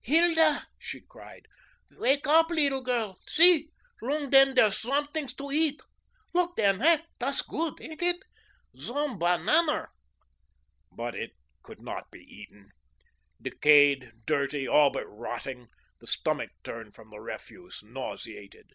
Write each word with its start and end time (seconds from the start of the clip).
"Hilda," 0.00 0.68
she 0.78 1.02
cried, 1.02 1.46
"wake 1.90 2.26
oop, 2.26 2.48
leedle 2.48 2.80
girl. 2.82 3.18
See, 3.28 3.68
loog 4.02 4.30
den, 4.30 4.54
dere's 4.54 4.78
somedings 4.78 5.34
to 5.34 5.50
eat. 5.52 5.82
Look 6.32 6.56
den, 6.56 6.80
hey? 6.80 7.00
Dat's 7.18 7.42
goot, 7.42 7.78
ain't 7.78 8.00
it? 8.00 8.16
Zum 8.74 9.18
bunaner." 9.18 9.88
But 10.90 11.14
it 11.14 11.32
could 11.62 11.82
not 11.82 12.10
be 12.10 12.20
eaten. 12.20 12.70
Decayed, 13.42 14.12
dirty, 14.24 14.66
all 14.66 14.88
but 14.88 15.04
rotting, 15.04 15.68
the 16.00 16.06
stomach 16.06 16.52
turned 16.64 16.94
from 16.94 17.10
the 17.10 17.20
refuse, 17.20 17.82
nauseated. 17.82 18.72